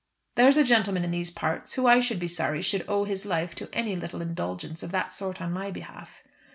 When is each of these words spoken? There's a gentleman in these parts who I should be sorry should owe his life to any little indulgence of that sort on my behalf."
There's 0.33 0.57
a 0.57 0.63
gentleman 0.63 1.03
in 1.03 1.11
these 1.11 1.29
parts 1.29 1.73
who 1.73 1.85
I 1.85 1.99
should 1.99 2.17
be 2.19 2.27
sorry 2.27 2.63
should 2.63 2.85
owe 2.87 3.03
his 3.03 3.23
life 3.23 3.53
to 3.53 3.69
any 3.71 3.95
little 3.95 4.19
indulgence 4.19 4.81
of 4.81 4.89
that 4.89 5.11
sort 5.11 5.39
on 5.39 5.51
my 5.53 5.69
behalf." 5.69 6.23